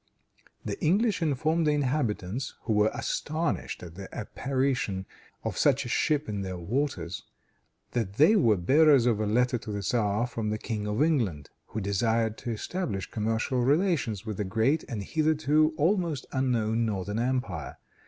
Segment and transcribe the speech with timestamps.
[0.65, 5.05] The English informed the inhabitants, who were astonished at the apparition
[5.43, 7.21] of such a ship in their waters,
[7.91, 11.51] that they were bearers of a letter to the tzar from the King of England,
[11.67, 17.77] who desired to establish commercial relations with the great and hitherto almost unknown northern empire.